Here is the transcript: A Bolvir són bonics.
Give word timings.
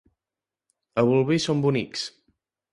A 1.03 1.05
Bolvir 1.11 1.39
són 1.45 1.63
bonics. 1.69 2.11